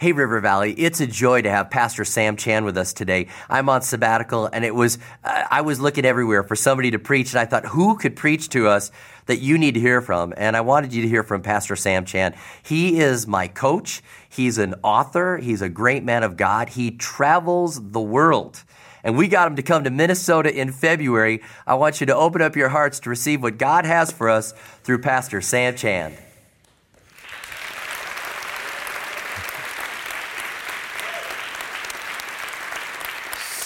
[0.00, 0.74] Hey, River Valley.
[0.74, 3.26] It's a joy to have Pastor Sam Chand with us today.
[3.50, 7.32] I'm on sabbatical and it was, uh, I was looking everywhere for somebody to preach
[7.32, 8.92] and I thought, who could preach to us
[9.26, 10.34] that you need to hear from?
[10.36, 12.36] And I wanted you to hear from Pastor Sam Chand.
[12.62, 14.00] He is my coach.
[14.28, 15.38] He's an author.
[15.38, 16.68] He's a great man of God.
[16.68, 18.62] He travels the world.
[19.02, 21.42] And we got him to come to Minnesota in February.
[21.66, 24.54] I want you to open up your hearts to receive what God has for us
[24.84, 26.16] through Pastor Sam Chand.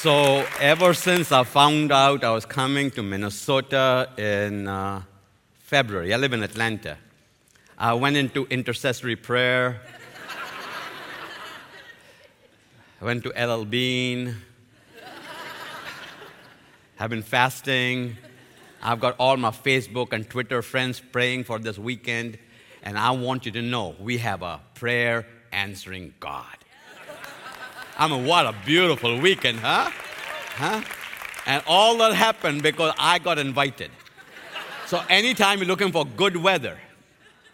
[0.02, 5.02] So, ever since I found out I was coming to Minnesota in uh,
[5.60, 6.98] February, I live in Atlanta,
[7.78, 9.80] I went into intercessory prayer.
[13.00, 14.34] I went to LL Bean.
[16.98, 18.16] I've been fasting.
[18.82, 22.38] I've got all my Facebook and Twitter friends praying for this weekend.
[22.82, 26.61] And I want you to know we have a prayer answering God.
[27.98, 29.90] I mean, what a beautiful weekend, huh?
[30.54, 30.82] Huh?
[31.46, 33.90] And all that happened because I got invited.
[34.86, 36.78] So anytime you're looking for good weather,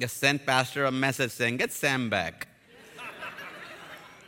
[0.00, 2.48] just send Pastor a message saying, get Sam back.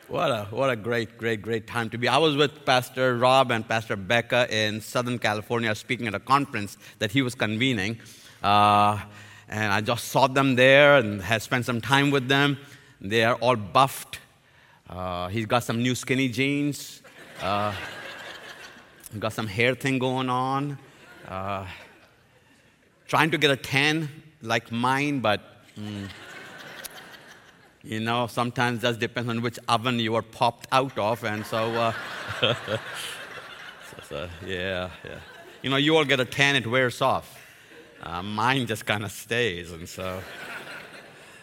[0.08, 2.08] What a, what a great, great, great time to be.
[2.08, 6.76] I was with Pastor Rob and Pastor Becca in Southern California speaking at a conference
[6.98, 8.00] that he was convening.
[8.42, 8.98] Uh,
[9.48, 12.58] and I just saw them there and had spent some time with them.
[13.00, 14.18] They are all buffed
[14.90, 17.00] uh, he's got some new skinny jeans.
[17.40, 17.72] Uh,
[19.18, 20.78] got some hair thing going on.
[21.28, 21.64] Uh,
[23.06, 24.08] trying to get a tan
[24.42, 25.40] like mine, but
[25.78, 26.08] mm,
[27.84, 31.72] you know, sometimes that depends on which oven you are popped out of, and so,
[31.72, 31.92] uh,
[32.40, 32.56] so,
[34.08, 35.20] so, yeah, yeah.
[35.62, 37.38] You know, you all get a tan, it wears off.
[38.02, 40.20] Uh, mine just kind of stays, and so.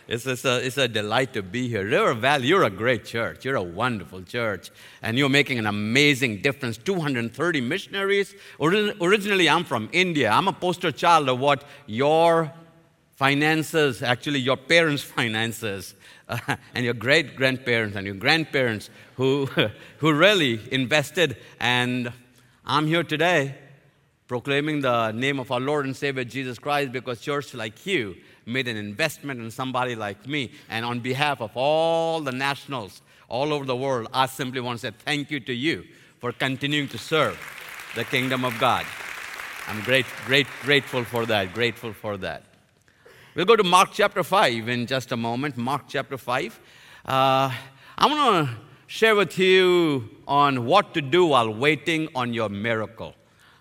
[0.08, 1.84] It's, it's, a, it's a delight to be here.
[1.84, 3.44] River Valley, you're a great church.
[3.44, 4.72] You're a wonderful church.
[5.02, 6.78] And you're making an amazing difference.
[6.78, 8.34] 230 missionaries.
[8.62, 10.32] originally, I'm from India.
[10.32, 12.54] I'm a poster child of what your
[13.16, 15.94] finances, actually, your parents' finances,
[16.30, 16.40] uh,
[16.74, 19.46] and your great grandparents and your grandparents who,
[19.98, 21.36] who really invested.
[21.60, 22.14] And
[22.66, 23.56] I'm here today
[24.28, 28.16] proclaiming the name of our Lord and Savior Jesus Christ because church like you
[28.48, 30.52] made an investment in somebody like me.
[30.70, 34.88] And on behalf of all the nationals all over the world, I simply want to
[34.88, 35.84] say thank you to you
[36.20, 37.38] for continuing to serve
[37.96, 38.86] the kingdom of God.
[39.68, 42.44] I'm great, great, grateful for that, grateful for that.
[43.36, 45.58] We'll go to Mark chapter 5 in just a moment.
[45.58, 46.60] Mark chapter 5.
[47.06, 47.52] Uh,
[47.98, 48.54] I'm going to
[48.88, 53.14] share with you on what to do while waiting on your miracle.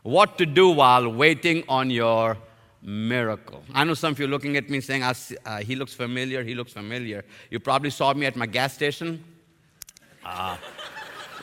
[0.02, 2.38] What to do while waiting on your
[2.86, 3.64] miracle.
[3.74, 6.72] I know some of you looking at me saying, uh, He looks familiar, he looks
[6.72, 7.24] familiar.
[7.50, 9.22] You probably saw me at my gas station.
[10.24, 10.56] Uh,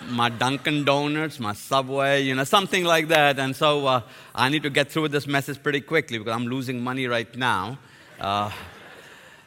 [0.09, 3.39] my Dunkin' Donuts, my Subway, you know, something like that.
[3.39, 4.01] And so uh,
[4.33, 7.77] I need to get through this message pretty quickly because I'm losing money right now.
[8.19, 8.51] Uh,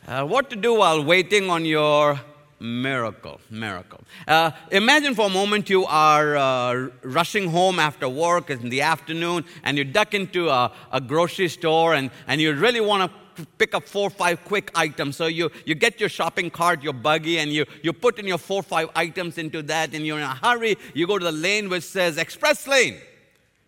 [0.07, 2.21] uh, what to do while waiting on your
[2.66, 4.01] miracle miracle.
[4.27, 9.45] Uh, imagine for a moment you are uh, rushing home after work in the afternoon
[9.63, 13.74] and you duck into a, a grocery store and, and you really want to pick
[13.74, 15.16] up four or five quick items.
[15.16, 18.39] So you, you get your shopping cart your buggy and you, you put in your
[18.39, 20.77] four or five items into that and you're in a hurry.
[20.95, 22.97] You go to the lane which says express lane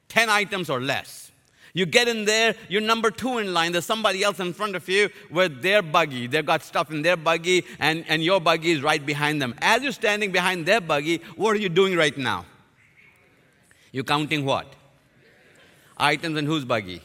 [0.08, 1.27] 10 items or less
[1.74, 3.72] you get in there, you're number two in line.
[3.72, 6.26] There's somebody else in front of you with their buggy.
[6.26, 9.54] They've got stuff in their buggy, and, and your buggy is right behind them.
[9.58, 12.46] As you're standing behind their buggy, what are you doing right now?
[13.92, 14.74] You're counting what?
[15.96, 17.02] Items in whose buggy?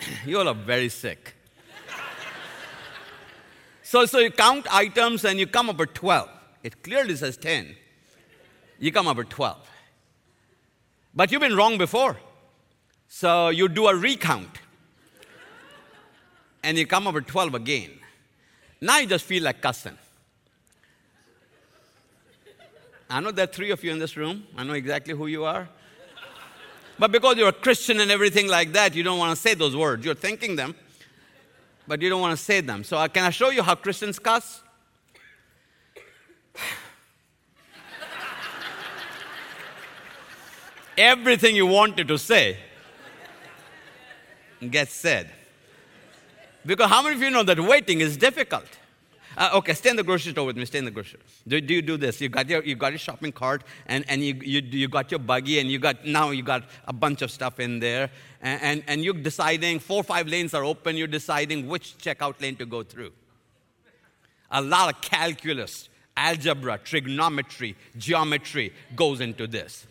[0.26, 1.34] you all are very sick.
[3.82, 6.28] So, so you count items and you come up with 12.
[6.62, 7.74] It clearly says 10.
[8.78, 9.56] You come up with 12.
[11.14, 12.18] But you've been wrong before.
[13.08, 14.58] So you do a recount.
[16.62, 17.90] and you come up with 12 again.
[18.80, 19.96] Now you just feel like cussing.
[23.08, 24.46] I know there are three of you in this room.
[24.56, 25.68] I know exactly who you are.
[26.98, 29.74] But because you're a Christian and everything like that, you don't want to say those
[29.74, 30.04] words.
[30.04, 30.74] You're thinking them,
[31.86, 32.84] but you don't want to say them.
[32.84, 34.62] So, uh, can I show you how Christians cuss?
[40.98, 42.58] Everything you wanted to say
[44.60, 45.30] gets said.
[46.66, 48.66] Because how many of you know that waiting is difficult?
[49.36, 50.64] Uh, okay, stay in the grocery store with me.
[50.64, 51.42] Stay in the grocery store.
[51.46, 52.20] Do, do you do this?
[52.20, 55.20] You got your, you got your shopping cart, and, and you, you, you got your
[55.20, 58.10] buggy, and you got now you got a bunch of stuff in there,
[58.42, 60.96] and, and, and you're deciding four or five lanes are open.
[60.96, 63.12] You're deciding which checkout lane to go through.
[64.50, 69.86] A lot of calculus, algebra, trigonometry, geometry goes into this.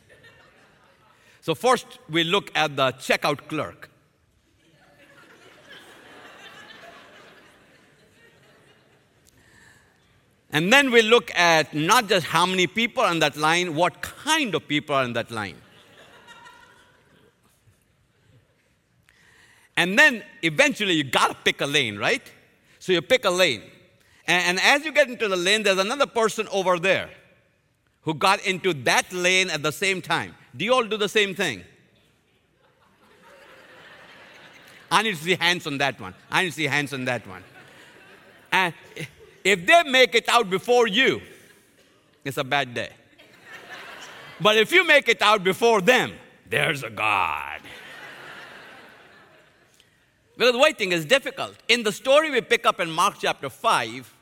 [1.39, 3.89] So first we look at the checkout clerk.
[10.51, 14.01] And then we look at not just how many people are on that line, what
[14.01, 15.57] kind of people are in that line.
[19.75, 22.23] And then eventually you gotta pick a lane, right?
[22.79, 23.61] So you pick a lane.
[24.25, 27.09] And, and, as you get into the lane, there's another person over there
[28.01, 30.35] who got into that lane at the same time.
[30.55, 31.63] Do you all do the same thing?
[34.91, 36.13] I need to see hands on that one.
[36.31, 37.43] I need to see hands on that one.
[38.51, 38.73] And
[39.47, 41.21] if they make it out before you,
[42.25, 42.89] it's a bad day.
[44.41, 46.13] But if you make it out before them,
[46.49, 47.61] there's a God.
[50.37, 51.55] Because waiting is difficult.
[51.67, 54.13] In the story we pick up in Mark chapter 5,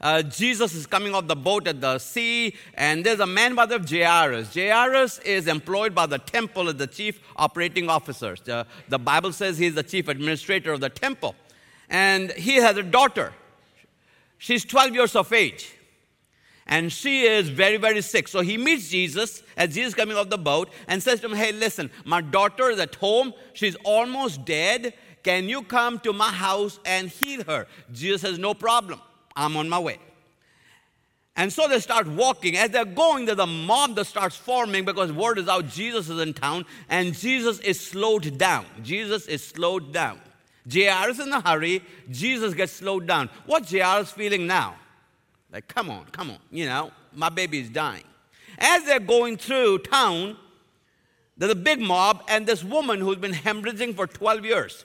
[0.00, 3.64] uh, Jesus is coming off the boat at the sea, and there's a man by
[3.64, 4.52] the name of Jairus.
[4.52, 8.36] Jairus is employed by the temple as the chief operating officer.
[8.44, 11.36] The, the Bible says he's the chief administrator of the temple.
[11.88, 13.32] And he has a daughter.
[14.38, 15.72] She's 12 years of age.
[16.66, 18.26] And she is very, very sick.
[18.26, 21.52] So he meets Jesus as Jesus coming off the boat and says to him, Hey,
[21.52, 23.32] listen, my daughter is at home.
[23.52, 24.94] She's almost dead.
[25.22, 27.66] Can you come to my house and heal her?
[27.92, 29.00] Jesus says, No problem.
[29.36, 29.98] I'm on my way.
[31.36, 32.56] And so they start walking.
[32.56, 36.18] As they're going, there's a mob that starts forming because word is out Jesus is
[36.18, 38.64] in town and Jesus is slowed down.
[38.82, 40.18] Jesus is slowed down.
[40.70, 43.30] Jairus in a hurry, Jesus gets slowed down.
[43.46, 44.76] What Jairus feeling now?
[45.52, 48.04] Like, come on, come on, you know, my baby is dying.
[48.58, 50.36] As they're going through town,
[51.36, 54.84] there's a big mob, and this woman who's been hemorrhaging for 12 years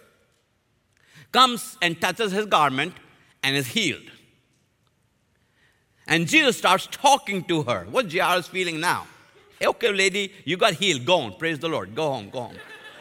[1.31, 2.93] comes and touches his garment
[3.41, 4.11] and is healed.
[6.07, 7.87] And Jesus starts talking to her.
[7.89, 9.07] What Jairus feeling now?
[9.63, 11.05] Okay, lady, you got healed.
[11.05, 11.37] Go on.
[11.37, 11.95] Praise the Lord.
[11.95, 12.29] Go home.
[12.29, 12.57] Go home.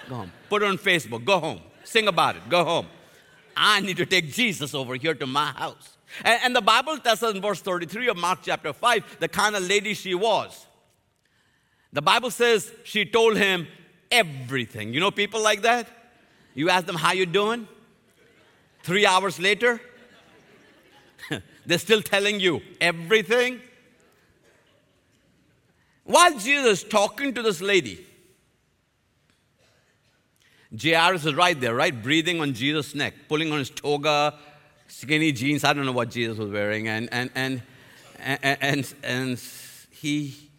[0.09, 0.33] Go home.
[0.49, 1.25] Put it on Facebook.
[1.25, 1.61] Go home.
[1.91, 2.49] Sing about it.
[2.49, 2.87] Go home.
[3.57, 5.97] I need to take Jesus over here to my house.
[6.25, 9.57] And, and the Bible tells us in verse 33 of Mark chapter 5 the kind
[9.57, 10.67] of lady she was.
[11.93, 13.67] The Bible says she told him
[14.09, 14.95] everything.
[14.95, 15.89] You know people like that?
[16.55, 17.67] You ask them, How you doing?
[18.85, 19.81] Three hours later,
[21.67, 23.61] they're still telling you everything.
[26.05, 28.07] While Jesus is talking to this lady,
[30.79, 32.03] Jairus is right there, right?
[32.03, 34.39] Breathing on Jesus' neck, pulling on his toga,
[34.87, 35.65] skinny jeans.
[35.65, 36.89] I don't know what Jesus was wearing.
[36.89, 37.63] And, and, and,
[38.19, 39.43] and, and, and
[39.91, 40.51] he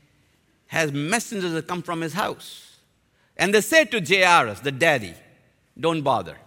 [0.67, 2.77] has messengers that come from his house.
[3.37, 5.13] And they say to Jairus, the daddy,
[5.79, 6.37] don't bother.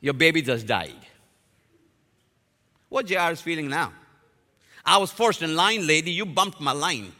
[0.00, 0.94] Your baby just died.
[2.88, 3.92] What Jairus feeling now?
[4.84, 6.12] I was first in line, lady.
[6.12, 7.12] You bumped my line.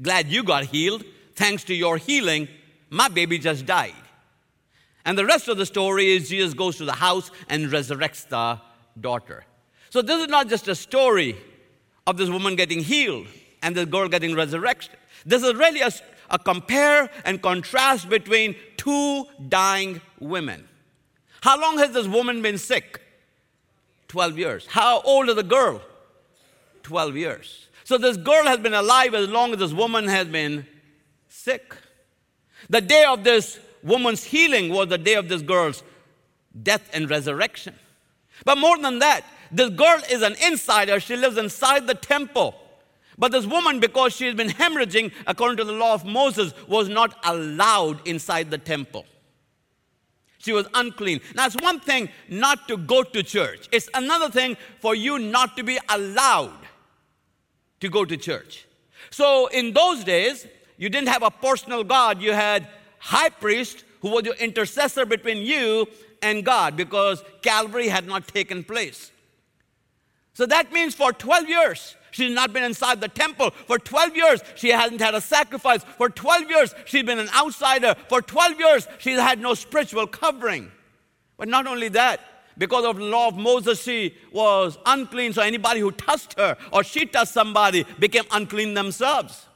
[0.00, 1.04] Glad you got healed.
[1.34, 2.48] Thanks to your healing,
[2.88, 3.94] my baby just died.
[5.04, 8.60] And the rest of the story is Jesus goes to the house and resurrects the
[9.00, 9.44] daughter.
[9.90, 11.36] So this is not just a story
[12.06, 13.26] of this woman getting healed
[13.62, 14.96] and this girl getting resurrected.
[15.26, 15.90] This is really a,
[16.30, 20.68] a compare and contrast between two dying women.
[21.42, 23.00] How long has this woman been sick?
[24.08, 24.66] 12 years.
[24.66, 25.80] How old is the girl?
[26.82, 27.68] 12 years.
[27.84, 30.66] So this girl has been alive as long as this woman has been
[31.28, 31.74] sick.
[32.70, 35.82] The day of this woman's healing was the day of this girl's
[36.62, 37.74] death and resurrection.
[38.44, 41.00] But more than that, this girl is an insider.
[41.00, 42.54] She lives inside the temple.
[43.18, 46.88] But this woman, because she has been hemorrhaging according to the law of Moses, was
[46.88, 49.04] not allowed inside the temple.
[50.38, 51.20] She was unclean.
[51.36, 55.56] Now, it's one thing not to go to church, it's another thing for you not
[55.56, 56.58] to be allowed
[57.80, 58.66] to go to church.
[59.10, 60.46] So, in those days,
[60.78, 62.66] you didn't have a personal God, you had
[63.02, 65.86] high priest who was your intercessor between you
[66.22, 69.10] and God because Calvary had not taken place.
[70.34, 73.50] So that means for 12 years, she's not been inside the temple.
[73.66, 75.82] For 12 years, she hasn't had a sacrifice.
[75.98, 77.94] For 12 years, she's been an outsider.
[78.08, 80.70] For 12 years, she's had no spiritual covering.
[81.36, 82.20] But not only that,
[82.56, 85.32] because of the law of Moses, she was unclean.
[85.32, 89.46] So anybody who touched her or she touched somebody became unclean themselves.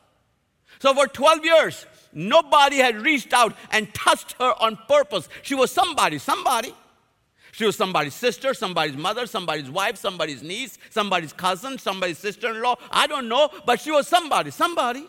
[0.79, 5.29] So for 12 years, nobody had reached out and touched her on purpose.
[5.43, 6.75] She was somebody, somebody.
[7.53, 12.61] She was somebody's sister, somebody's mother, somebody's wife, somebody's niece, somebody's cousin, somebody's sister in
[12.61, 12.77] law.
[12.91, 15.07] I don't know, but she was somebody, somebody.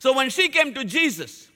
[0.00, 1.48] So when she came to Jesus,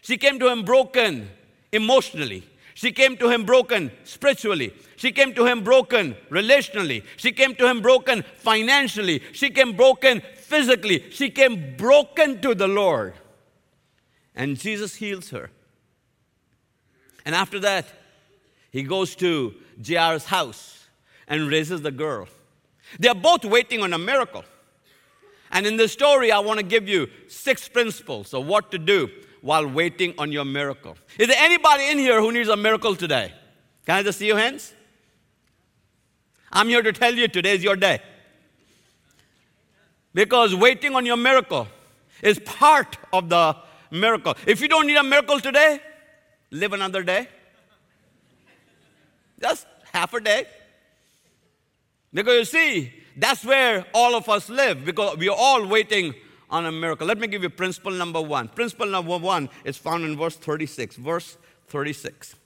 [0.00, 1.28] she came to him broken
[1.72, 2.46] emotionally.
[2.76, 4.74] She came to him broken spiritually.
[4.96, 7.04] She came to him broken relationally.
[7.16, 9.22] She came to him broken financially.
[9.32, 11.10] She came broken physically.
[11.10, 13.14] She came broken to the Lord.
[14.34, 15.48] And Jesus heals her.
[17.24, 17.86] And after that,
[18.70, 20.86] he goes to Jairus' house
[21.26, 22.28] and raises the girl.
[23.00, 24.44] They are both waiting on a miracle.
[25.50, 29.08] And in this story, I want to give you six principles of what to do
[29.46, 30.96] while waiting on your miracle.
[31.18, 33.32] Is there anybody in here who needs a miracle today?
[33.86, 34.74] Can I just see your hands?
[36.50, 38.00] I'm here to tell you today is your day.
[40.12, 41.68] Because waiting on your miracle
[42.22, 43.56] is part of the
[43.92, 44.34] miracle.
[44.46, 45.80] If you don't need a miracle today,
[46.50, 47.28] live another day.
[49.40, 50.46] Just half a day.
[52.12, 56.14] Because you see, that's where all of us live because we are all waiting
[56.50, 57.06] on a miracle.
[57.06, 58.48] Let me give you principle number one.
[58.48, 60.96] Principle number one is found in verse 36.
[60.96, 61.36] Verse
[61.68, 62.36] 36.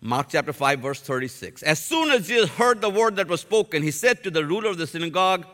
[0.00, 1.62] Mark chapter 5, verse 36.
[1.64, 4.70] As soon as Jesus heard the word that was spoken, he said to the ruler
[4.70, 5.44] of the synagogue,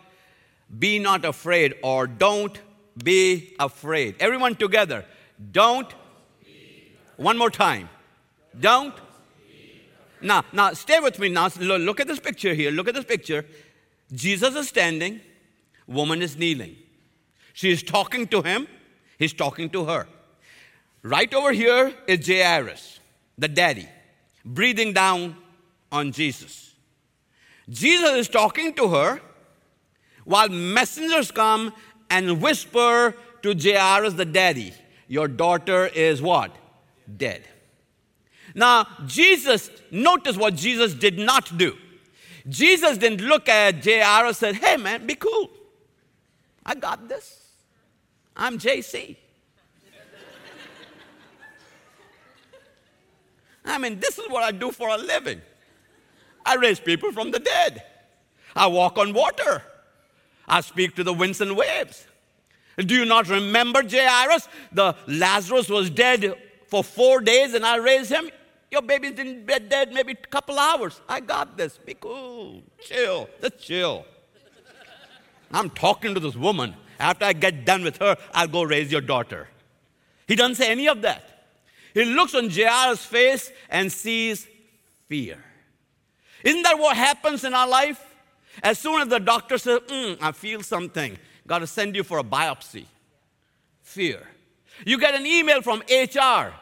[0.79, 2.61] Be not afraid, or don't
[3.03, 4.17] be afraid.
[4.21, 5.07] Everyone together.
[5.51, 5.93] Don't.
[7.17, 7.89] One more time.
[8.59, 8.95] Don't.
[10.21, 11.49] Now, now stay with me now.
[11.59, 12.71] Look at this picture here.
[12.71, 13.47] Look at this picture.
[14.15, 15.21] Jesus is standing,
[15.87, 16.77] woman is kneeling.
[17.53, 18.69] She is talking to him,
[19.19, 20.07] he's talking to her.
[21.03, 23.01] Right over here is Jairus,
[23.37, 23.89] the daddy,
[24.45, 25.37] breathing down
[25.93, 26.75] on Jesus.
[27.69, 29.21] Jesus is talking to her
[30.25, 31.73] while messengers come
[32.11, 34.73] and whisper to Jairus, the daddy,
[35.07, 36.57] Your daughter is what?
[37.17, 37.47] Dead.
[38.55, 41.77] Now, Jesus, notice what Jesus did not do.
[42.49, 45.51] Jesus didn't look at Jairus and said, Hey man, be cool.
[46.65, 47.41] I got this.
[48.37, 49.17] I'm JC.
[53.65, 55.41] I mean, this is what I do for a living.
[56.45, 57.83] I raise people from the dead.
[58.55, 59.63] I walk on water.
[60.47, 62.07] I speak to the winds and waves.
[62.77, 64.49] Do you not remember Jairus?
[64.73, 66.35] The Lazarus was dead
[66.67, 68.31] for four days and I raised him.
[68.71, 71.01] Your baby's in bed dead maybe a couple hours.
[71.09, 71.79] I got this.
[71.79, 72.63] Be cool.
[72.81, 73.29] Chill.
[73.41, 74.05] Just chill.
[75.53, 76.75] I'm talking to this woman.
[76.99, 79.49] After I get done with her, I'll go raise your daughter.
[80.27, 81.49] He doesn't say any of that.
[81.93, 84.47] He looks on Jairus' face and sees
[85.09, 85.39] fear.
[86.43, 88.05] Isn't that what happens in our life?
[88.63, 91.17] As soon as the doctor says, mm, I feel something,
[91.47, 92.87] got to send you for a biopsy.
[93.83, 94.23] Fear.
[94.85, 96.53] You get an email from HR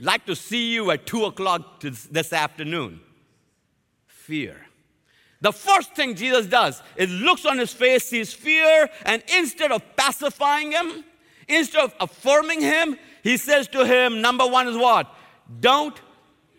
[0.00, 3.00] like to see you at 2 o'clock this afternoon.
[4.06, 4.60] Fear.
[5.40, 9.82] The first thing Jesus does is looks on his face, sees fear, and instead of
[9.96, 11.04] pacifying him,
[11.46, 15.12] instead of affirming him, he says to him, number one is what?
[15.60, 16.00] Don't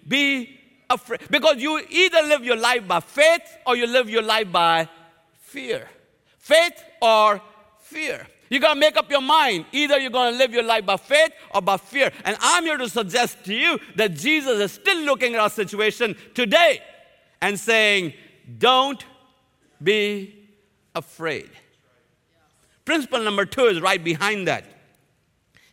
[0.07, 1.21] be afraid.
[1.29, 4.87] Because you either live your life by faith or you live your life by
[5.39, 5.89] fear.
[6.37, 7.41] Faith or
[7.79, 8.27] fear.
[8.49, 9.65] You got to make up your mind.
[9.71, 12.11] Either you're to live your life by faith or by fear.
[12.23, 16.15] And I'm here to suggest to you that Jesus is still looking at our situation
[16.33, 16.81] today
[17.41, 18.13] and saying,
[18.57, 19.03] Don't
[19.81, 20.49] be
[20.95, 21.49] afraid.
[22.85, 24.65] Principle number two is right behind that.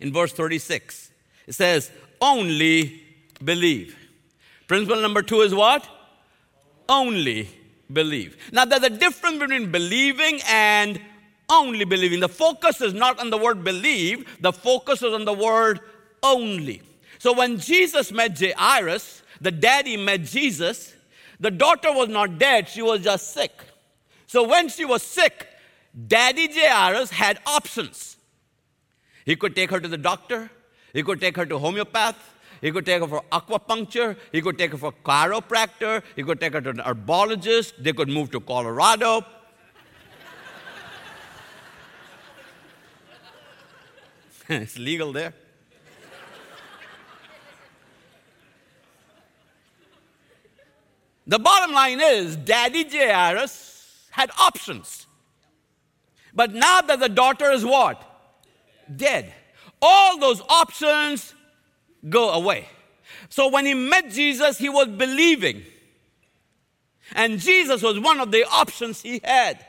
[0.01, 1.13] In verse 36,
[1.47, 1.91] it says,
[2.21, 3.03] Only
[3.43, 3.97] believe.
[4.67, 5.89] Principle number two is what?
[6.89, 7.49] Only
[7.93, 8.37] believe.
[8.53, 11.01] Now, there's a difference between believing and
[11.49, 12.21] only believing.
[12.21, 15.81] The focus is not on the word believe, the focus is on the word
[16.23, 16.83] only.
[17.19, 20.95] So when Jesus met Jairus, the daddy met Jesus,
[21.41, 23.53] the daughter was not dead, she was just sick.
[24.27, 25.47] So when she was sick,
[26.09, 28.17] daddy Jairus had options.
[29.25, 30.51] He could take her to the doctor.
[30.93, 32.17] He could take her to homeopath.
[32.61, 34.17] He could take her for acupuncture.
[34.33, 36.03] He could take her for chiropractor.
[36.17, 37.75] He could take her to an herbologist.
[37.79, 39.25] They could move to Colorado.
[44.49, 45.33] it's legal there.
[51.27, 55.07] The bottom line is Daddy Jairus had options.
[56.35, 58.03] But now that the daughter is what?
[58.95, 59.33] Dead.
[59.81, 61.35] All those options
[62.09, 62.69] go away.
[63.31, 65.63] So when he met Jesus, he was believing.
[67.13, 69.65] And Jesus was one of the options he had.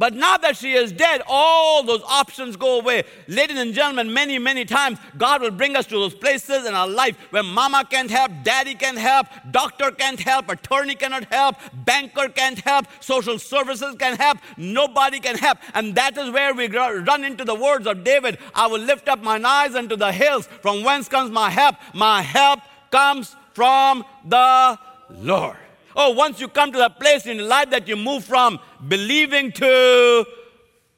[0.00, 3.04] But now that she is dead, all those options go away.
[3.28, 6.88] Ladies and gentlemen, many, many times God will bring us to those places in our
[6.88, 12.30] life where mama can't help, daddy can't help, doctor can't help, attorney cannot help, banker
[12.30, 15.58] can't help, social services can help, nobody can help.
[15.74, 19.22] And that is where we run into the words of David I will lift up
[19.22, 20.46] mine eyes unto the hills.
[20.62, 21.76] From whence comes my help?
[21.92, 24.78] My help comes from the
[25.10, 25.58] Lord.
[26.02, 30.24] Oh, once you come to that place in life that you move from believing to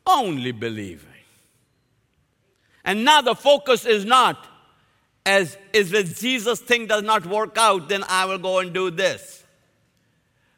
[0.07, 1.09] only believing.
[2.85, 4.47] And now the focus is not
[5.27, 9.43] as if Jesus thing does not work out, then I will go and do this.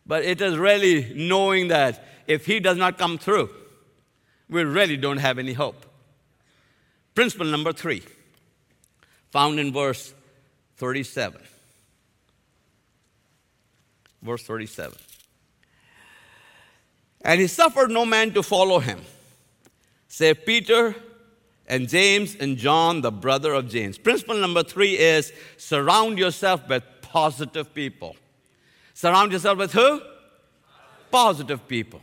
[0.07, 3.49] But it is really knowing that if he does not come through,
[4.51, 5.87] we really don't have any hope.
[7.15, 8.03] Principle number three,
[9.31, 10.13] found in verse
[10.77, 11.41] 37
[14.25, 14.97] verse 37.
[17.21, 19.01] And he suffered no man to follow him,
[20.09, 20.95] save Peter
[21.67, 23.97] and James and John, the brother of James.
[23.97, 28.17] Principle number three is surround yourself with positive people.
[28.93, 30.01] Surround yourself with who?
[31.11, 32.01] Positive people.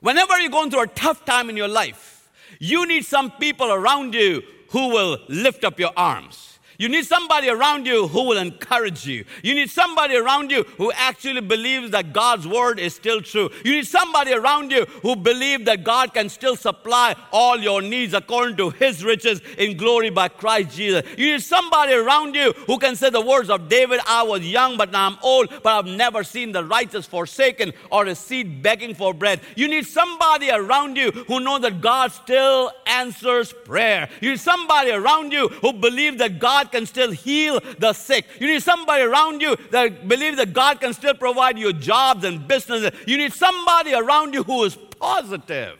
[0.00, 4.14] Whenever you're going through a tough time in your life, you need some people around
[4.14, 6.51] you who will lift up your arms.
[6.82, 9.24] You need somebody around you who will encourage you.
[9.44, 13.50] You need somebody around you who actually believes that God's word is still true.
[13.64, 18.14] You need somebody around you who believes that God can still supply all your needs
[18.14, 21.08] according to his riches in glory by Christ Jesus.
[21.16, 24.76] You need somebody around you who can say the words of David, I was young
[24.76, 28.96] but now I'm old, but I've never seen the righteous forsaken or a seed begging
[28.96, 29.40] for bread.
[29.54, 34.08] You need somebody around you who knows that God still answers prayer.
[34.20, 38.26] You need somebody around you who believes that God can still heal the sick.
[38.40, 42.48] You need somebody around you that believes that God can still provide you jobs and
[42.48, 42.92] business.
[43.06, 45.78] You need somebody around you who is positive.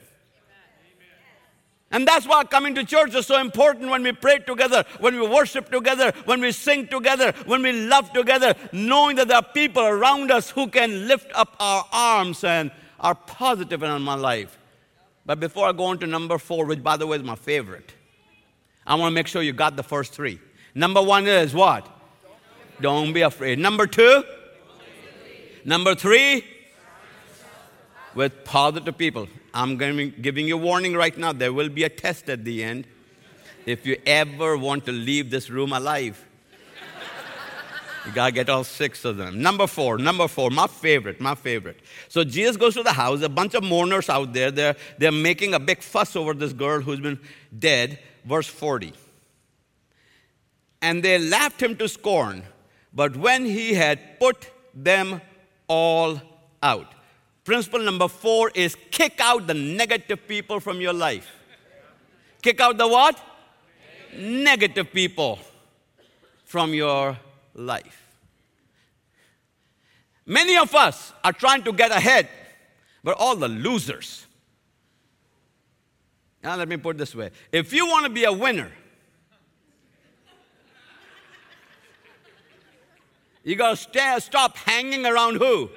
[1.93, 5.29] And that's why coming to church is so important when we pray together, when we
[5.29, 9.83] worship together, when we sing together, when we love together, knowing that there are people
[9.83, 14.59] around us who can lift up our arms and are positive in my life.
[15.27, 17.93] But before I go on to number four, which by the way is my favorite,
[18.87, 20.41] I want to make sure you got the first three.
[20.75, 21.89] Number one is what?
[22.81, 23.59] Don't be afraid.
[23.59, 24.25] Number two?
[25.65, 26.45] Number three?
[28.15, 29.29] With positive people.
[29.55, 31.33] I'm giving you a warning right now.
[31.33, 32.87] There will be a test at the end.
[33.65, 36.23] If you ever want to leave this room alive,
[38.05, 39.41] you gotta get all six of them.
[39.41, 41.79] Number four, number four, my favorite, my favorite.
[42.09, 45.55] So Jesus goes to the house, a bunch of mourners out there, they're, they're making
[45.55, 47.21] a big fuss over this girl who's been
[47.57, 48.01] dead.
[48.25, 48.93] Verse 40
[50.83, 52.43] and they laughed him to scorn.
[52.93, 55.23] But when he had put them
[55.69, 56.21] all
[56.63, 56.93] out,
[57.45, 61.31] principle number four is kick out the negative people from your life.
[62.43, 63.19] Kick out the what?
[64.19, 65.39] Negative people
[66.45, 67.17] from your
[67.55, 68.03] life.
[70.27, 72.29] Many of us are trying to get ahead,
[73.03, 74.27] but all the losers.
[76.43, 78.71] Now, let me put it this way if you want to be a winner,
[83.45, 85.71] You got to stop hanging around who?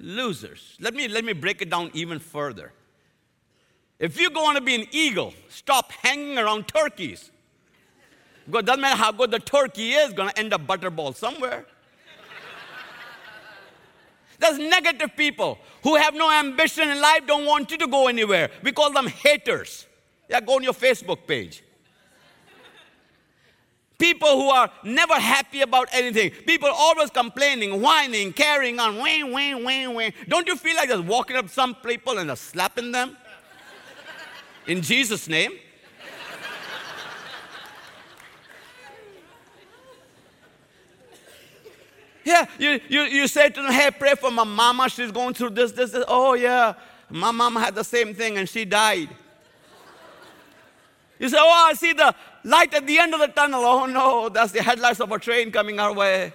[0.00, 0.76] Losers.
[0.80, 2.72] Let me, let me break it down even further.
[3.98, 7.30] If you want to be an eagle, stop hanging around turkeys.
[8.46, 11.64] Because doesn't matter how good the turkey is, going to end up butterball somewhere.
[14.38, 18.50] There's negative people who have no ambition in life, don't want you to go anywhere.
[18.62, 19.86] We call them haters.
[20.28, 21.63] Yeah, go on your Facebook page.
[23.98, 26.30] People who are never happy about anything.
[26.46, 30.12] People always complaining, whining, carrying on, wing, wing, wing, wing.
[30.28, 33.16] Don't you feel like just walking up some people and just slapping them?
[34.66, 35.52] In Jesus' name.
[42.24, 44.88] Yeah, you, you, you say to them, hey, pray for my mama.
[44.88, 46.04] She's going through this, this, this.
[46.08, 46.72] Oh, yeah.
[47.10, 49.10] My mama had the same thing and she died.
[51.18, 53.64] You say, Oh, I see the light at the end of the tunnel.
[53.64, 56.32] Oh, no, that's the headlights of a train coming our way.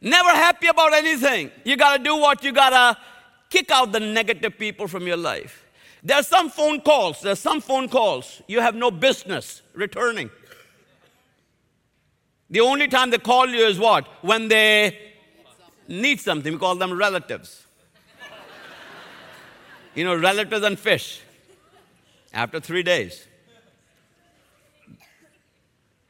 [0.00, 1.50] Never happy about anything.
[1.64, 3.00] You got to do what you got to
[3.50, 5.64] kick out the negative people from your life.
[6.02, 10.30] There are some phone calls, there are some phone calls you have no business returning.
[12.50, 14.06] The only time they call you is what?
[14.22, 14.98] When they
[15.88, 16.52] need something.
[16.52, 17.64] We call them relatives.
[19.94, 21.20] you know, relatives and fish.
[22.32, 23.26] After three days,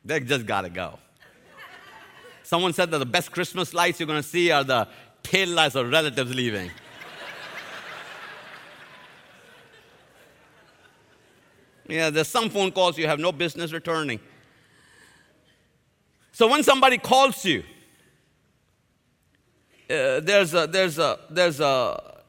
[0.05, 0.99] they just gotta go.
[2.43, 4.87] Someone said that the best Christmas lights you're gonna see are the
[5.23, 6.71] tail lights of relatives leaving.
[11.89, 14.21] yeah, there's some phone calls you have no business returning.
[16.33, 17.63] So when somebody calls you,
[19.91, 22.21] uh, there's, a, there's, a, there's a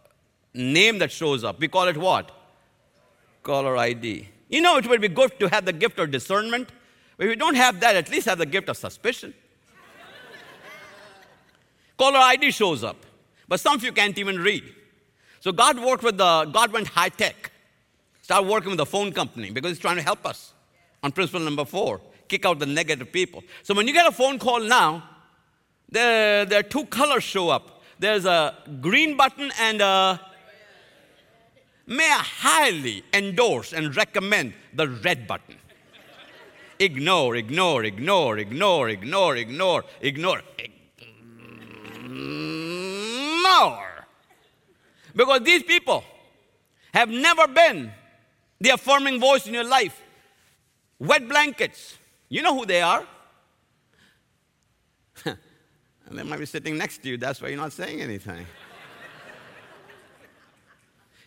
[0.53, 1.59] name that shows up.
[1.59, 2.31] We call it what?
[3.43, 4.27] Caller ID.
[4.49, 6.69] You know, it would be good to have the gift of discernment.
[7.19, 9.33] If you don't have that, at least have the gift of suspicion.
[11.97, 12.97] Caller ID shows up,
[13.47, 14.63] but some of you can't even read.
[15.39, 17.51] So God worked with the, God went high tech.
[18.21, 20.53] Start working with the phone company because He's trying to help us
[21.03, 23.43] on principle number four kick out the negative people.
[23.61, 25.03] So when you get a phone call now,
[25.89, 27.83] there, there are two colors show up.
[27.99, 30.19] There's a green button and a
[31.85, 35.57] may I highly endorse and recommend the red button.
[36.79, 40.73] Ignore, ignore, ignore, ignore, ignore, ignore, ignore, ignore.
[45.15, 46.03] Because these people
[46.93, 47.91] have never been
[48.59, 50.01] the affirming voice in your life.
[50.99, 51.97] Wet blankets,
[52.29, 53.05] you know who they are.
[56.11, 57.17] they might be sitting next to you.
[57.17, 58.45] That's why you're not saying anything.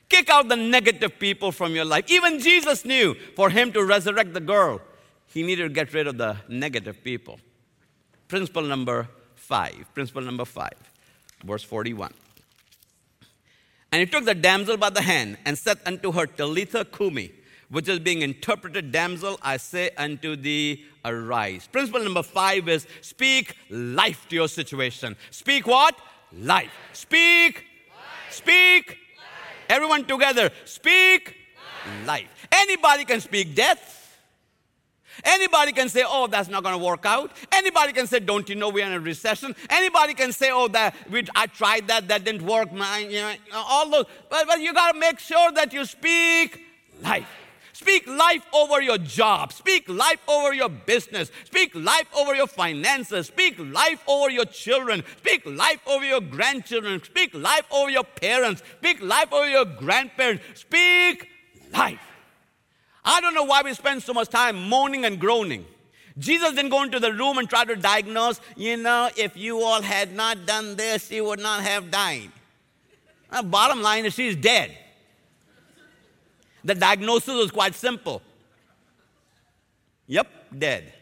[0.09, 2.05] Kick out the negative people from your life.
[2.09, 4.81] Even Jesus knew for him to resurrect the girl,
[5.27, 7.41] he needed to get rid of the negative people.
[8.29, 9.87] Principle number five.
[9.95, 10.75] Principle number five,
[11.45, 12.13] verse 41.
[13.93, 17.33] And he took the damsel by the hand and said unto her, Talitha Cumi,
[17.71, 21.69] which is being interpreted, damsel, I say unto thee, arise.
[21.71, 25.17] Principle number five is speak life to your situation.
[25.31, 25.97] Speak what?
[26.33, 26.73] Life.
[26.93, 27.65] Speak.
[27.89, 28.33] Life.
[28.33, 28.99] Speak.
[29.69, 30.51] Everyone together.
[30.65, 31.37] Speak
[32.05, 32.07] life.
[32.07, 32.49] life.
[32.53, 33.95] Anybody can speak death.
[35.25, 37.33] Anybody can say, oh, that's not going to work out.
[37.53, 39.55] Anybody can say, don't you know we're in a recession?
[39.71, 42.73] Anybody can say, oh, that we, I tried that, that didn't work.
[42.73, 44.05] Man, you know, all those.
[44.29, 46.61] But, but you got to make sure that you speak
[47.03, 47.29] life.
[47.77, 49.53] Speak life over your job.
[49.53, 51.31] Speak life over your business.
[51.45, 53.27] Speak life over your finances.
[53.27, 55.05] Speak life over your children.
[55.19, 57.05] Speak life over your grandchildren.
[57.05, 58.63] Speak life over your parents.
[58.79, 60.43] Speak life over your grandparents.
[60.55, 61.29] Speak
[61.71, 62.01] life.
[63.05, 65.67] I don't know why we spend so much time moaning and groaning.
[66.17, 69.83] Jesus didn't go into the room and try to diagnose, you know, if you all
[69.83, 72.31] had not done this, you would not have died.
[73.31, 74.75] The bottom line is she's dead.
[76.67, 78.21] The diagnosis was quite simple.
[80.09, 80.27] Yep,
[80.59, 80.93] dead.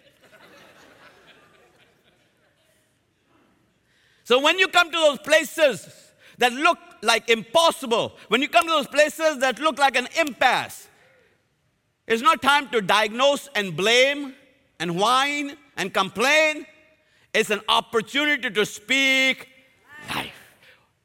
[4.24, 5.88] so when you come to those places
[6.36, 10.86] that look like impossible, when you come to those places that look like an impasse,
[12.06, 14.34] it's not time to diagnose and blame
[14.78, 16.66] and whine and complain.
[17.32, 19.48] It's an opportunity to speak
[20.14, 20.34] life.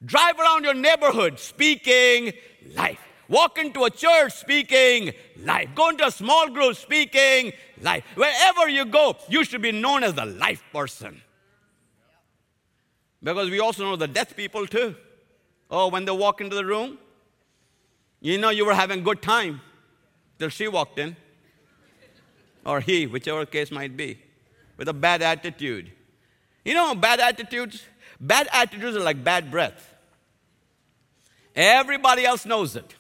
[0.03, 2.33] Drive around your neighborhood speaking
[2.75, 2.99] life.
[3.29, 5.13] Walk into a church speaking
[5.43, 5.69] life.
[5.75, 8.03] Go into a small group speaking life.
[8.15, 11.21] Wherever you go, you should be known as the life person.
[13.21, 14.95] Because we also know the death people too.
[15.69, 16.97] Oh, when they walk into the room,
[18.19, 19.61] you know you were having good time
[20.39, 21.15] till she walked in.
[22.65, 24.19] Or he, whichever case might be,
[24.75, 25.91] with a bad attitude.
[26.65, 27.83] You know, bad attitudes?
[28.19, 29.95] Bad attitudes are like bad breath.
[31.55, 32.95] Everybody else knows it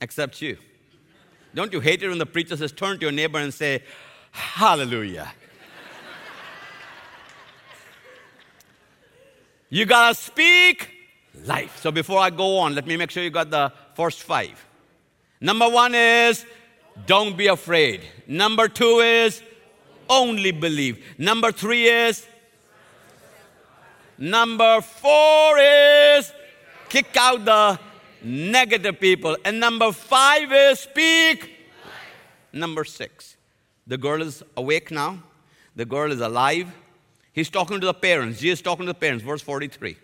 [0.00, 0.58] except you.
[1.54, 3.82] Don't you hate it when the preacher says, turn to your neighbor and say,
[4.30, 5.32] Hallelujah?
[9.70, 10.90] you gotta speak
[11.44, 11.78] life.
[11.80, 14.64] So before I go on, let me make sure you got the first five.
[15.40, 16.44] Number one is
[17.06, 18.02] don't be afraid.
[18.26, 19.42] Number two is
[20.08, 21.04] only believe.
[21.18, 22.26] Number three is
[24.18, 26.32] number four is
[26.88, 27.78] kick out the
[28.26, 29.36] negative people.
[29.44, 31.52] And number five is speak.
[32.52, 33.36] Number six,
[33.86, 35.22] the girl is awake now.
[35.76, 36.72] The girl is alive.
[37.32, 38.40] He's talking to the parents.
[38.40, 39.96] Jesus talking to the parents, verse 43.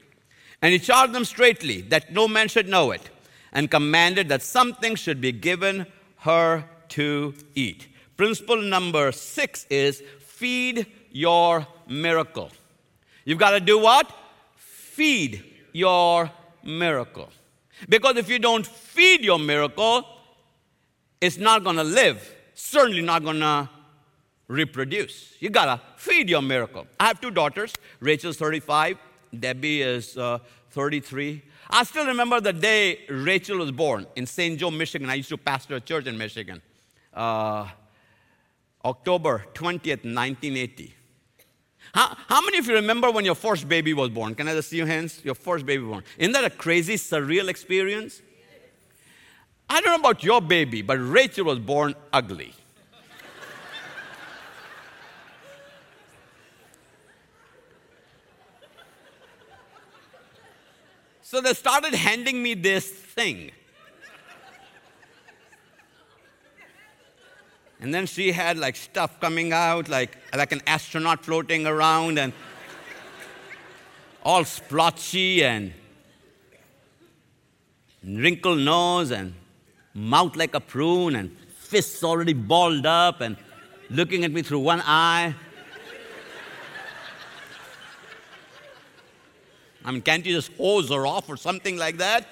[0.60, 3.10] And he charged them straightly that no man should know it,
[3.52, 5.86] and commanded that something should be given
[6.18, 7.88] her to eat.
[8.16, 12.50] Principle number six is feed your miracle.
[13.24, 14.12] You've got to do what?
[14.54, 16.30] Feed your
[16.62, 17.30] miracle.
[17.88, 20.04] Because if you don't feed your miracle,
[21.20, 23.68] it's not going to live, certainly not going to
[24.48, 25.34] reproduce.
[25.40, 26.86] You got to feed your miracle.
[26.98, 27.74] I have two daughters.
[28.00, 28.98] Rachel's 35,
[29.38, 30.38] Debbie is uh,
[30.70, 31.42] 33.
[31.70, 34.58] I still remember the day Rachel was born in St.
[34.58, 35.08] Joe, Michigan.
[35.08, 36.60] I used to pastor a church in Michigan.
[37.14, 37.68] Uh,
[38.84, 40.94] October 20th, 1980.
[41.94, 44.34] How, how many of you remember when your first baby was born?
[44.34, 45.22] Can I just see your hands?
[45.24, 46.02] Your first baby born.
[46.16, 48.22] Isn't that a crazy, surreal experience?
[49.68, 52.54] I don't know about your baby, but Rachel was born ugly.
[61.22, 63.50] so they started handing me this thing.
[67.82, 72.32] And then she had like stuff coming out, like, like an astronaut floating around, and
[74.22, 75.72] all splotchy and
[78.04, 79.34] wrinkled nose and
[79.94, 83.36] mouth like a prune and fists already balled up and
[83.90, 85.34] looking at me through one eye.
[89.84, 92.28] I mean, can't you just hose her off or something like that?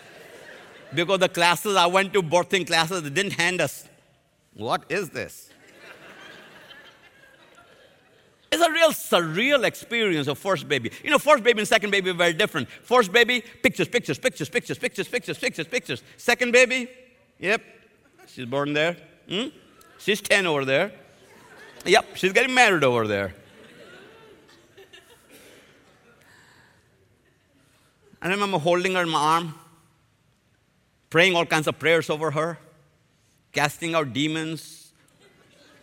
[0.94, 3.88] Because the classes I went to, birthing classes, they didn't hand us
[4.54, 5.50] what is this?
[8.52, 10.90] It's a real surreal experience of first baby.
[11.04, 12.68] You know, first baby and second baby are very different.
[12.68, 16.02] First baby, pictures, pictures, pictures, pictures, pictures, pictures, pictures, pictures.
[16.16, 16.90] Second baby,
[17.38, 17.62] yep,
[18.26, 18.96] she's born there.
[19.28, 19.48] Hmm?
[19.98, 20.92] She's 10 over there.
[21.84, 23.34] Yep, she's getting married over there.
[28.20, 29.54] I remember holding her in my arm,
[31.08, 32.58] praying all kinds of prayers over her
[33.52, 34.92] casting out demons,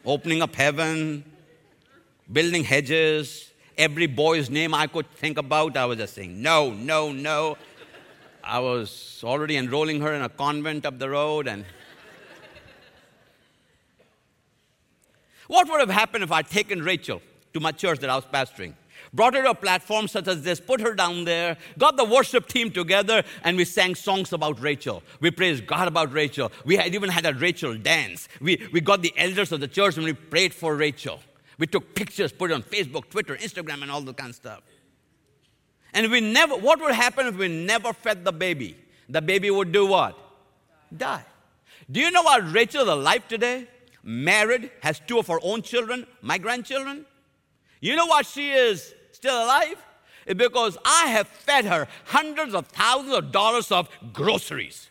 [0.05, 1.23] opening up heaven,
[2.31, 3.51] building hedges.
[3.77, 7.57] Every boy's name I could think about, I was just saying, no, no, no.
[8.43, 11.65] I was already enrolling her in a convent up the road and
[15.47, 17.21] What would have happened if I'd taken Rachel
[17.53, 18.73] to my church that I was pastoring?
[19.13, 22.47] Brought her to a platform such as this, put her down there, got the worship
[22.47, 25.03] team together, and we sang songs about Rachel.
[25.19, 26.51] We praised God about Rachel.
[26.65, 28.27] We had even had a Rachel dance.
[28.41, 31.19] We, we got the elders of the church and we prayed for Rachel.
[31.57, 34.61] We took pictures, put it on Facebook, Twitter, Instagram, and all that kind of stuff.
[35.93, 38.77] And we never, what would happen if we never fed the baby?
[39.09, 40.17] The baby would do what?
[40.95, 41.23] Die.
[41.89, 43.67] Do you know what Rachel is alive today?
[44.03, 47.05] Married, has two of her own children, my grandchildren.
[47.79, 49.77] You know what she is still alive?
[50.25, 54.89] It's because I have fed her hundreds of thousands of dollars of groceries.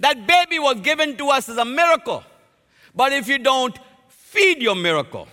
[0.00, 2.24] that baby was given to us as a miracle.
[2.94, 5.28] But if you don't feed your miracle,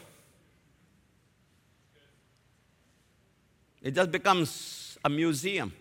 [3.82, 5.74] it just becomes a museum.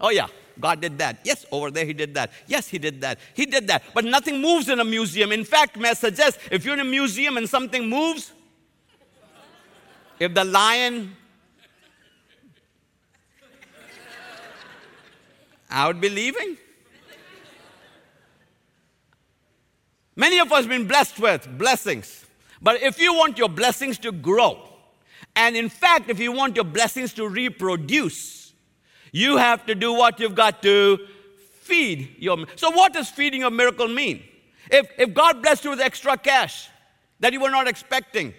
[0.00, 0.28] Oh, yeah,
[0.60, 1.20] God did that.
[1.24, 2.30] Yes, over there he did that.
[2.46, 3.18] Yes, he did that.
[3.34, 3.82] He did that.
[3.94, 5.32] But nothing moves in a museum.
[5.32, 8.32] In fact, may I suggest if you're in a museum and something moves,
[10.18, 11.16] if the lion,
[15.70, 16.58] I would be leaving.
[20.16, 22.26] Many of us have been blessed with blessings.
[22.60, 24.68] But if you want your blessings to grow,
[25.34, 28.39] and in fact, if you want your blessings to reproduce,
[29.12, 30.98] you have to do what you've got to
[31.60, 32.46] feed your.
[32.56, 34.22] So, what does feeding a miracle mean?
[34.70, 36.68] If, if God blessed you with extra cash
[37.20, 38.34] that you were not expecting,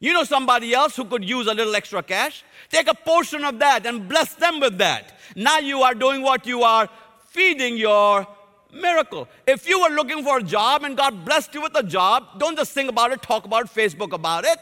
[0.00, 2.44] you know somebody else who could use a little extra cash?
[2.70, 5.18] Take a portion of that and bless them with that.
[5.34, 6.88] Now you are doing what you are
[7.28, 8.26] feeding your
[8.72, 9.28] miracle.
[9.46, 12.56] If you were looking for a job and God blessed you with a job, don't
[12.56, 14.58] just think about it, talk about it, Facebook about it.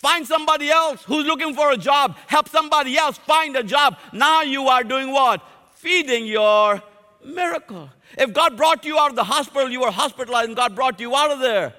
[0.00, 2.16] Find somebody else who's looking for a job.
[2.26, 3.98] Help somebody else find a job.
[4.14, 5.42] Now you are doing what?
[5.74, 6.82] Feeding your
[7.22, 7.90] miracle.
[8.16, 11.14] If God brought you out of the hospital, you were hospitalized and God brought you
[11.14, 11.74] out of there.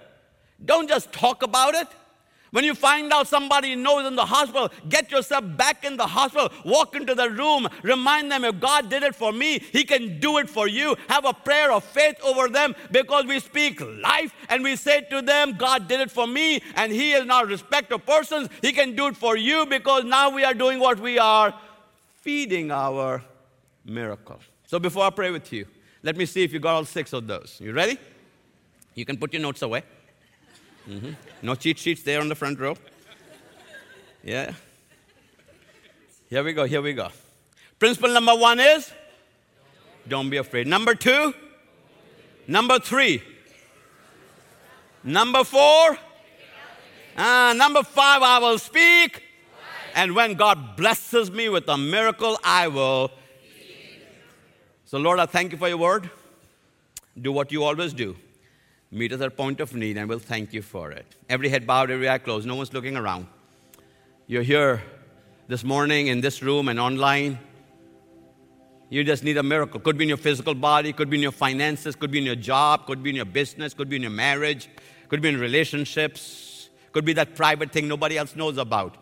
[0.64, 1.88] Don't just talk about it.
[2.52, 6.50] When you find out somebody knows in the hospital, get yourself back in the hospital,
[6.66, 10.38] walk into the room, remind them if God did it for me, He can do
[10.38, 10.98] it for you.
[11.08, 15.22] Have a prayer of faith over them because we speak life and we say to
[15.22, 18.50] them, God did it for me and He is not respect of persons.
[18.62, 21.54] He can do it for you because now we are doing what we are
[22.20, 23.24] feeding our
[23.86, 24.40] miracle.
[24.68, 25.66] So before I pray with you,
[26.04, 27.60] let me see if you got all six of those.
[27.62, 27.98] You ready?
[28.94, 29.84] You can put your notes away.
[30.90, 31.12] Mm-hmm.
[31.42, 32.76] No cheat sheets there on the front row.
[34.24, 34.54] Yeah.
[36.30, 37.10] Here we go, here we go.
[37.80, 38.92] Principle number one is
[40.08, 40.68] don't be afraid.
[40.68, 41.34] Number two,
[42.48, 43.22] number three,
[45.04, 45.98] number four,
[47.18, 49.24] uh, number five, I will speak.
[49.94, 53.12] And when God blesses me with a miracle, I will.
[54.86, 56.10] So, Lord, I thank you for your word.
[57.22, 58.16] Do what you always do.
[58.94, 61.06] Meet us at point of need, and we'll thank you for it.
[61.30, 62.46] Every head bowed, every eye closed.
[62.46, 63.28] No one's looking around.
[64.28, 64.84] You're here
[65.48, 67.40] this morning in this room and online.
[68.90, 69.80] You just need a miracle.
[69.80, 72.36] Could be in your physical body, could be in your finances, could be in your
[72.36, 74.68] job, could be in your business, could be in your marriage,
[75.08, 78.98] could be in relationships, could be that private thing nobody else knows about.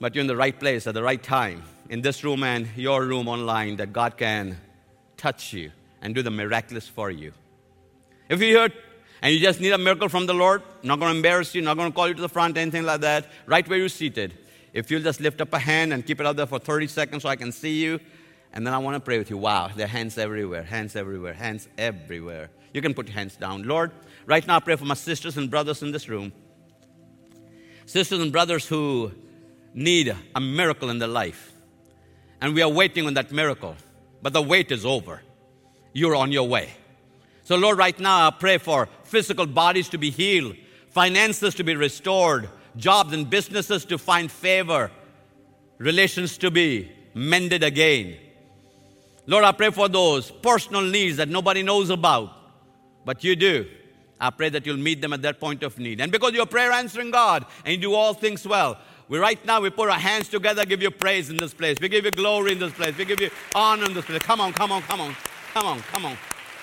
[0.00, 3.04] But you're in the right place at the right time, in this room and your
[3.04, 4.58] room online, that God can
[5.16, 5.70] touch you
[6.02, 7.32] and do the miraculous for you.
[8.28, 8.72] If you're here
[9.22, 11.76] and you just need a miracle from the Lord, not going to embarrass you, not
[11.76, 14.36] going to call you to the front, anything like that, right where you're seated,
[14.72, 17.22] if you'll just lift up a hand and keep it out there for 30 seconds
[17.22, 18.00] so I can see you,
[18.52, 19.38] and then I want to pray with you.
[19.38, 22.50] Wow, there are hands everywhere, hands everywhere, hands everywhere.
[22.72, 23.64] You can put your hands down.
[23.64, 23.92] Lord,
[24.26, 26.32] right now I pray for my sisters and brothers in this room.
[27.86, 29.12] Sisters and brothers who
[29.74, 31.52] need a miracle in their life.
[32.40, 33.74] And we are waiting on that miracle.
[34.20, 35.22] But the wait is over.
[35.92, 36.74] You're on your way.
[37.48, 40.54] So, Lord, right now I pray for physical bodies to be healed,
[40.90, 44.90] finances to be restored, jobs and businesses to find favor,
[45.78, 48.18] relations to be mended again.
[49.26, 52.36] Lord, I pray for those personal needs that nobody knows about,
[53.06, 53.66] but you do.
[54.20, 56.02] I pray that you'll meet them at that point of need.
[56.02, 59.62] And because you're prayer answering God and you do all things well, we right now
[59.62, 61.78] we put our hands together, give you praise in this place.
[61.80, 62.94] We give you glory in this place.
[62.98, 64.18] We give you honor in this place.
[64.18, 65.16] Come on, come on, come on,
[65.54, 66.18] come on, come on,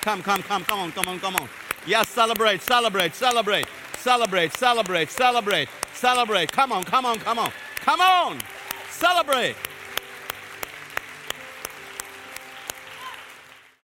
[0.05, 1.49] come, come, come, come on, come on, come on.
[1.87, 3.65] Yes, celebrate, celebrate, celebrate,
[3.97, 6.51] celebrate, celebrate, celebrate, celebrate.
[6.51, 8.39] Come on, come on, come on, come on,
[8.91, 9.55] celebrate.